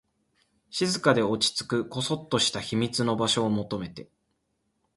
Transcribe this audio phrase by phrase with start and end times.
[0.71, 4.09] 静かで、落ち着く、こそっとした秘密の場所を求めて